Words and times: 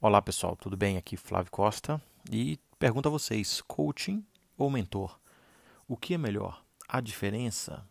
Olá 0.00 0.22
pessoal, 0.22 0.56
tudo 0.56 0.76
bem? 0.76 0.96
Aqui 0.96 1.16
Flávio 1.16 1.50
Costa 1.50 2.00
e 2.30 2.58
pergunto 2.78 3.08
a 3.08 3.10
vocês: 3.10 3.60
coaching 3.60 4.24
ou 4.56 4.70
mentor? 4.70 5.20
O 5.86 5.96
que 5.96 6.14
é 6.14 6.18
melhor? 6.18 6.64
A 6.88 7.00
diferença? 7.00 7.86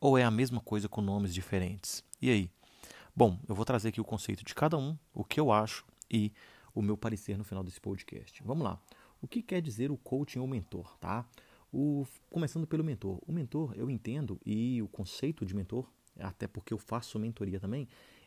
Ou 0.00 0.16
é 0.16 0.24
a 0.24 0.30
mesma 0.30 0.60
coisa 0.60 0.88
com 0.88 1.02
nomes 1.02 1.34
diferentes? 1.34 2.02
E 2.22 2.30
aí? 2.30 2.50
Bom, 3.14 3.38
eu 3.48 3.54
vou 3.54 3.64
trazer 3.64 3.88
aqui 3.88 4.00
o 4.00 4.04
conceito 4.04 4.44
de 4.44 4.54
cada 4.54 4.78
um, 4.78 4.96
o 5.12 5.24
que 5.24 5.38
eu 5.38 5.52
acho 5.52 5.84
e 6.10 6.32
o 6.74 6.80
meu 6.80 6.96
parecer 6.96 7.36
no 7.36 7.44
final 7.44 7.62
desse 7.62 7.80
podcast. 7.80 8.42
Vamos 8.42 8.64
lá. 8.64 8.80
O 9.20 9.28
que 9.28 9.42
quer 9.42 9.60
dizer 9.60 9.90
o 9.90 9.96
coaching 9.98 10.38
ou 10.38 10.46
mentor, 10.46 10.96
tá? 10.98 11.26
O, 11.72 12.06
começando 12.30 12.66
pelo 12.66 12.82
mentor. 12.82 13.20
O 13.26 13.32
mentor, 13.32 13.74
eu 13.76 13.90
entendo, 13.90 14.40
e 14.44 14.80
o 14.82 14.88
conceito 14.88 15.44
de 15.44 15.54
mentor, 15.54 15.90
até 16.18 16.46
porque 16.46 16.72
eu 16.72 16.78
faço 16.78 17.18
mentoria 17.18 17.60
também, 17.60 17.86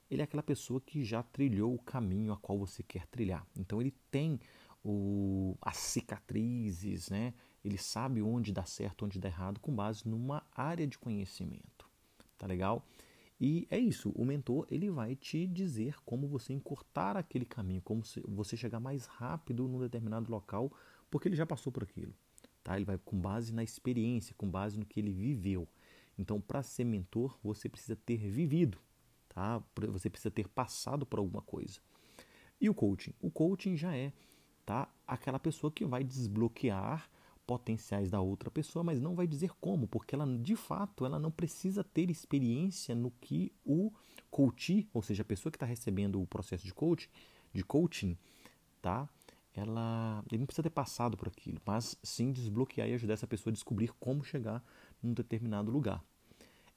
ele 0.09 0.21
é 0.21 0.25
aquela 0.25 0.43
pessoa 0.43 0.81
que 0.81 1.03
já 1.03 1.23
trilhou 1.23 1.73
o 1.73 1.79
caminho 1.79 2.33
a 2.33 2.37
qual 2.37 2.57
você 2.57 2.83
quer 2.83 3.07
trilhar. 3.07 3.47
Então 3.55 3.79
ele 3.79 3.93
tem 4.11 4.39
o, 4.83 5.55
as 5.61 5.77
cicatrizes, 5.77 7.09
né? 7.09 7.33
Ele 7.63 7.77
sabe 7.77 8.21
onde 8.21 8.51
dá 8.51 8.65
certo, 8.65 9.05
onde 9.05 9.19
dá 9.19 9.29
errado, 9.29 9.59
com 9.59 9.73
base 9.73 10.07
numa 10.07 10.43
área 10.51 10.85
de 10.85 10.97
conhecimento. 10.97 11.89
Tá 12.37 12.45
legal? 12.45 12.85
E 13.39 13.67
é 13.71 13.79
isso, 13.79 14.11
o 14.11 14.23
mentor 14.23 14.67
ele 14.69 14.91
vai 14.91 15.15
te 15.15 15.47
dizer 15.47 15.95
como 16.05 16.27
você 16.27 16.53
encurtar 16.53 17.17
aquele 17.17 17.45
caminho, 17.45 17.81
como 17.81 18.03
você 18.27 18.55
chegar 18.55 18.79
mais 18.79 19.05
rápido 19.05 19.67
num 19.67 19.79
determinado 19.79 20.31
local, 20.31 20.71
porque 21.09 21.27
ele 21.27 21.35
já 21.35 21.45
passou 21.45 21.71
por 21.71 21.83
aquilo. 21.83 22.13
Tá? 22.63 22.75
Ele 22.75 22.85
vai 22.85 22.97
com 22.97 23.19
base 23.19 23.53
na 23.53 23.63
experiência, 23.63 24.35
com 24.37 24.49
base 24.49 24.77
no 24.77 24.85
que 24.85 24.99
ele 24.99 25.11
viveu. 25.11 25.67
Então, 26.17 26.39
para 26.39 26.61
ser 26.61 26.83
mentor, 26.83 27.37
você 27.43 27.67
precisa 27.67 27.95
ter 27.95 28.17
vivido, 28.17 28.77
tá? 29.27 29.63
Você 29.89 30.09
precisa 30.09 30.29
ter 30.29 30.47
passado 30.47 31.05
por 31.05 31.19
alguma 31.19 31.41
coisa. 31.41 31.79
E 32.59 32.69
o 32.69 32.73
coaching? 32.73 33.13
O 33.19 33.31
coaching 33.31 33.75
já 33.75 33.95
é, 33.95 34.13
tá? 34.65 34.87
Aquela 35.07 35.39
pessoa 35.39 35.71
que 35.71 35.83
vai 35.85 36.03
desbloquear 36.03 37.09
potenciais 37.47 38.09
da 38.09 38.21
outra 38.21 38.51
pessoa, 38.51 38.83
mas 38.83 39.01
não 39.01 39.15
vai 39.15 39.27
dizer 39.27 39.51
como, 39.59 39.87
porque 39.87 40.15
ela 40.15 40.25
de 40.37 40.55
fato 40.55 41.05
ela 41.05 41.19
não 41.19 41.31
precisa 41.31 41.83
ter 41.83 42.09
experiência 42.09 42.95
no 42.95 43.11
que 43.19 43.51
o 43.65 43.91
coach, 44.29 44.87
ou 44.93 45.01
seja, 45.01 45.23
a 45.23 45.25
pessoa 45.25 45.51
que 45.51 45.57
está 45.57 45.65
recebendo 45.65 46.21
o 46.21 46.27
processo 46.27 46.63
de 46.63 46.73
coach, 46.73 47.09
de 47.51 47.63
coaching, 47.63 48.17
tá? 48.81 49.09
Ela, 49.53 50.23
ele 50.31 50.39
não 50.39 50.45
precisa 50.45 50.63
ter 50.63 50.69
passado 50.69 51.17
por 51.17 51.27
aquilo, 51.27 51.61
mas 51.65 51.97
sim 52.01 52.31
desbloquear 52.31 52.87
e 52.87 52.93
ajudar 52.93 53.13
essa 53.13 53.27
pessoa 53.27 53.51
a 53.51 53.53
descobrir 53.53 53.91
como 53.99 54.23
chegar 54.23 54.63
num 55.03 55.13
determinado 55.13 55.69
lugar 55.69 56.01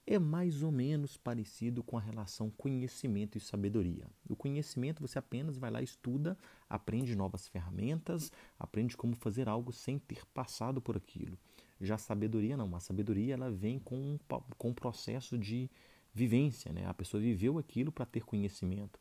é 0.06 0.18
mais 0.18 0.62
ou 0.62 0.70
menos 0.70 1.16
parecido 1.16 1.82
com 1.82 1.96
a 1.96 2.00
relação 2.00 2.50
conhecimento 2.50 3.38
e 3.38 3.40
sabedoria. 3.40 4.06
O 4.28 4.36
conhecimento 4.36 5.00
você 5.00 5.18
apenas 5.18 5.56
vai 5.56 5.70
lá, 5.70 5.80
estuda, 5.80 6.36
aprende 6.68 7.16
novas 7.16 7.48
ferramentas, 7.48 8.30
aprende 8.58 8.96
como 8.96 9.16
fazer 9.16 9.48
algo 9.48 9.72
sem 9.72 9.98
ter 9.98 10.24
passado 10.26 10.80
por 10.80 10.96
aquilo. 10.96 11.38
Já 11.80 11.94
a 11.94 11.98
sabedoria 11.98 12.56
não, 12.56 12.76
a 12.76 12.80
sabedoria 12.80 13.34
ela 13.34 13.50
vem 13.50 13.78
com, 13.78 14.18
com 14.58 14.68
um 14.68 14.74
processo 14.74 15.38
de 15.38 15.70
vivência, 16.12 16.72
né? 16.72 16.86
A 16.86 16.94
pessoa 16.94 17.20
viveu 17.20 17.58
aquilo 17.58 17.90
para 17.90 18.04
ter 18.04 18.24
conhecimento. 18.24 19.00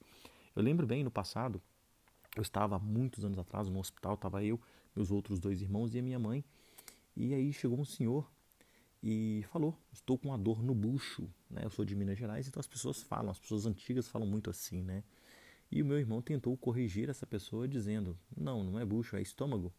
Eu 0.56 0.64
lembro 0.64 0.88
bem 0.88 1.04
no 1.04 1.12
passado, 1.12 1.62
eu 2.36 2.42
estava 2.42 2.80
muitos 2.80 3.24
anos 3.24 3.38
atrás 3.38 3.70
no 3.70 3.80
hospital, 3.80 4.16
estava 4.16 4.44
eu, 4.44 4.60
meus 4.96 5.12
outros 5.12 5.40
dois 5.40 5.62
irmãos 5.62 5.94
e 5.94 6.00
a 6.00 6.02
minha 6.02 6.20
mãe, 6.20 6.44
e 7.16 7.34
aí 7.34 7.54
chegou 7.54 7.80
um 7.80 7.86
senhor 7.86 8.30
e 9.02 9.44
falou: 9.52 9.78
Estou 9.92 10.18
com 10.18 10.30
uma 10.30 10.38
dor 10.38 10.64
no 10.64 10.74
bucho. 10.74 11.30
Né? 11.50 11.66
Eu 11.66 11.70
sou 11.70 11.84
de 11.84 11.96
Minas 11.96 12.18
Gerais, 12.18 12.48
então 12.48 12.60
as 12.60 12.68
pessoas 12.68 13.02
falam, 13.04 13.30
as 13.30 13.40
pessoas 13.40 13.66
antigas 13.66 14.08
falam 14.08 14.28
muito 14.28 14.50
assim, 14.50 14.82
né? 14.82 15.04
E 15.70 15.82
o 15.82 15.86
meu 15.86 15.98
irmão 16.00 16.22
tentou 16.22 16.56
corrigir 16.56 17.10
essa 17.10 17.26
pessoa 17.26 17.68
dizendo: 17.68 18.18
Não, 18.36 18.64
não 18.64 18.80
é 18.80 18.86
bucho, 18.86 19.16
é 19.16 19.22
estômago 19.22 19.74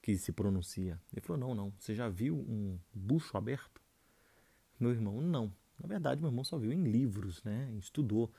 que 0.00 0.16
se 0.16 0.32
pronuncia. 0.32 1.00
Ele 1.12 1.20
falou: 1.20 1.38
Não, 1.38 1.54
não. 1.54 1.72
Você 1.78 1.94
já 1.94 2.08
viu 2.08 2.34
um 2.34 2.78
bucho 2.94 3.36
aberto? 3.36 3.80
Meu 4.80 4.90
irmão: 4.90 5.20
Não. 5.20 5.52
Na 5.80 5.88
verdade, 5.88 6.20
meu 6.20 6.30
irmão 6.30 6.44
só 6.44 6.56
viu 6.56 6.72
em 6.72 6.84
livros, 6.84 7.42
né? 7.42 7.72
Estudou. 7.78 8.32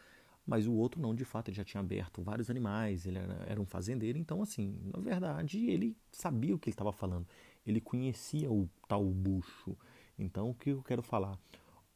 Mas 0.46 0.68
o 0.68 0.74
outro 0.74 1.02
não, 1.02 1.16
de 1.16 1.24
fato, 1.24 1.50
ele 1.50 1.56
já 1.56 1.64
tinha 1.64 1.80
aberto 1.80 2.22
vários 2.22 2.50
animais, 2.50 3.06
ele 3.06 3.18
era, 3.18 3.46
era 3.48 3.62
um 3.62 3.66
fazendeiro, 3.66 4.18
então, 4.18 4.42
assim, 4.42 4.78
na 4.94 5.00
verdade, 5.00 5.66
ele 5.70 5.96
sabia 6.12 6.54
o 6.54 6.60
que 6.60 6.70
ele 6.70 6.74
estava 6.74 6.92
falando. 6.92 7.26
Ele 7.66 7.80
conhecia 7.80 8.52
o 8.52 8.70
tal 8.88 9.06
bucho. 9.06 9.78
Então, 10.20 10.50
o 10.50 10.54
que 10.54 10.72
eu 10.72 10.84
quero 10.84 11.02
falar? 11.02 11.40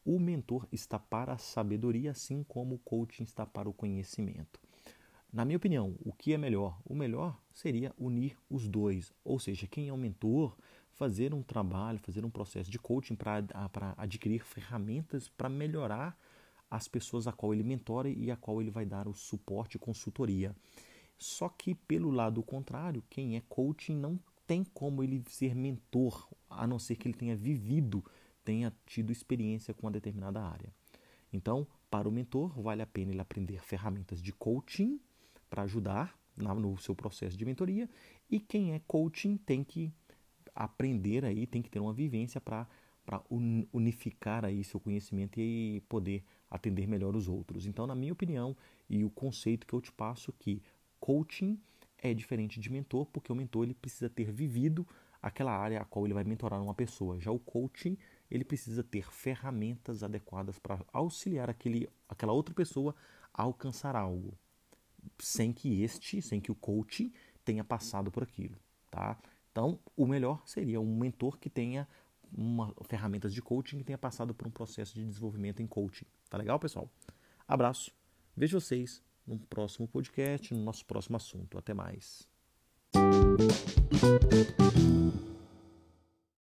O 0.06 0.18
mentor 0.18 0.66
está 0.72 0.97
para 0.97 1.34
a 1.34 1.38
sabedoria, 1.38 2.12
assim 2.12 2.41
como 2.44 2.75
o 2.75 2.80
coaching 2.80 3.24
está 3.24 3.46
para 3.46 3.68
o 3.68 3.74
conhecimento. 3.74 4.62
Na 5.31 5.44
minha 5.44 5.57
opinião, 5.57 5.96
o 6.00 6.13
que 6.13 6.34
é 6.34 6.38
melhor? 6.38 6.80
O 6.86 6.96
melhor 6.96 7.38
seria 7.53 7.94
unir 7.97 8.38
os 8.50 8.66
dois, 8.66 9.13
ou 9.25 9.38
seja, 9.38 9.68
quem 9.68 9.90
é 9.90 9.94
o 9.94 9.97
mentor, 9.97 10.57
fazer 10.94 11.34
um 11.34 11.44
trabalho, 11.44 12.00
fazer 12.00 12.24
um 12.24 12.30
processo 12.30 12.72
de 12.72 12.80
coaching 12.80 13.16
para 13.16 13.94
adquirir 13.97 14.46
ferramentas 14.46 15.28
para 15.28 15.50
melhorar 15.50 16.18
as 16.70 16.88
pessoas 16.88 17.28
a 17.28 17.32
qual 17.32 17.54
ele 17.54 17.64
mentora 17.64 18.10
e 18.10 18.30
a 18.30 18.36
qual 18.36 18.62
ele 18.62 18.72
vai 18.72 18.86
dar 18.86 19.08
o 19.08 19.14
suporte 19.14 19.76
e 19.76 19.80
consultoria. 19.80 20.56
Só 21.18 21.50
que 21.50 21.74
pelo 21.74 22.12
lado 22.12 22.44
contrário, 22.44 23.04
quem 23.10 23.36
é 23.36 23.42
coaching 23.48 23.96
não 23.96 24.20
tem 24.46 24.64
como 24.64 25.04
ele 25.04 25.24
ser 25.28 25.56
mentor, 25.56 26.28
a 26.50 26.66
não 26.68 26.80
ser 26.80 26.96
que 26.96 27.08
ele 27.08 27.18
tenha 27.18 27.36
vivido, 27.36 28.04
tenha 28.44 28.74
tido 28.86 29.12
experiência 29.12 29.74
com 29.74 29.88
uma 29.88 29.92
determinada 29.92 30.42
área. 30.42 30.74
Então, 31.34 31.68
para 31.90 32.08
o 32.08 32.12
mentor, 32.12 32.60
vale 32.62 32.82
a 32.82 32.88
pena 32.88 33.12
ele 33.12 33.20
aprender 33.20 33.62
ferramentas 33.62 34.22
de 34.22 34.32
coaching 34.32 35.00
para 35.50 35.64
ajudar 35.64 36.18
no 36.36 36.78
seu 36.78 36.96
processo 36.96 37.36
de 37.36 37.44
mentoria, 37.44 37.90
e 38.30 38.40
quem 38.40 38.74
é 38.74 38.80
coaching 38.88 39.38
tem 39.38 39.64
que 39.64 39.92
aprender 40.54 41.26
aí, 41.26 41.48
tem 41.48 41.62
que 41.62 41.70
ter 41.70 41.80
uma 41.80 41.94
vivência 41.94 42.40
para 42.40 42.68
unificar 43.74 44.46
aí 44.46 44.64
seu 44.64 44.80
conhecimento 44.80 45.40
e 45.40 45.82
poder 45.90 46.24
atender 46.50 46.88
melhor 46.88 47.16
os 47.16 47.28
outros. 47.28 47.66
Então, 47.66 47.85
na 47.85 47.96
minha 47.96 48.13
opinião, 48.13 48.56
e 48.90 49.03
o 49.03 49.09
conceito 49.09 49.68
que 49.68 49.74
eu 49.74 49.81
te 49.81 49.91
passo 49.91 50.34
que 50.34 50.62
coaching 51.00 51.59
é 51.97 52.13
diferente 52.13 52.59
de 52.59 52.72
mentor, 52.72 53.06
porque 53.08 53.31
o 53.31 53.35
mentor 53.35 53.63
ele 53.63 53.74
precisa 53.74 54.09
ter 54.09 54.31
vivido 54.31 54.88
aquela 55.22 55.52
área 55.52 55.81
a 55.81 55.86
qual 55.86 56.06
ele 56.06 56.13
vai 56.13 56.24
mentorar 56.24 56.62
uma 56.62 56.74
pessoa. 56.74 57.19
Já 57.19 57.31
o 57.31 57.40
coaching, 57.40 57.97
ele 58.30 58.44
precisa 58.44 58.84
ter 58.84 59.12
ferramentas 59.12 60.03
adequadas 60.03 60.59
para 60.59 60.80
auxiliar 60.94 61.50
aquele, 61.50 61.90
aquela 62.07 62.34
outra 62.34 62.53
pessoa 62.53 62.96
a 63.34 63.44
alcançar 63.44 63.96
algo, 63.96 64.38
sem 65.19 65.52
que 65.52 65.81
este, 65.81 66.22
sem 66.22 66.40
que 66.40 66.52
o 66.52 66.56
coach 66.56 67.12
tenha 67.44 67.63
passado 67.63 68.12
por 68.12 68.24
aquilo, 68.24 68.57
tá? 68.91 69.18
Então, 69.52 69.80
o 69.96 70.06
melhor 70.06 70.41
seria 70.46 70.80
um 70.80 70.97
mentor 70.97 71.38
que 71.40 71.50
tenha 71.50 71.88
uma 72.36 72.74
ferramentas 72.88 73.34
de 73.34 73.42
coaching 73.42 73.78
que 73.78 73.84
tenha 73.84 73.98
passado 73.98 74.34
por 74.34 74.48
um 74.48 74.52
processo 74.52 74.94
de 74.94 75.06
desenvolvimento 75.06 75.62
em 75.62 75.68
coaching. 75.68 76.06
Tá 76.30 76.38
legal, 76.38 76.60
pessoal? 76.60 76.90
Abraço. 77.48 77.92
Vejo 78.36 78.60
vocês 78.60 79.02
no 79.26 79.40
próximo 79.40 79.88
podcast, 79.88 80.54
no 80.54 80.64
nosso 80.64 80.86
próximo 80.86 81.18
assunto. 81.18 81.58
Até 81.58 81.74
mais. 81.74 82.28